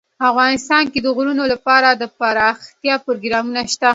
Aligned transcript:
افغانستان 0.31 0.83
کې 0.91 0.99
د 1.01 1.07
غرونه 1.15 1.43
لپاره 1.53 1.87
دپرمختیا 2.03 2.95
پروګرامونه 3.05 3.61
شته. 3.73 3.89